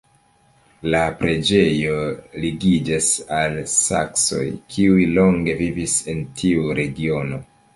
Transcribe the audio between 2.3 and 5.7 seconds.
ligiĝas al saksoj, kiuj longe